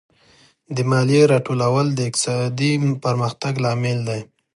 [0.75, 2.71] د مالیې راټولول د اقتصادي
[3.03, 4.21] پرمختګ لامل دی.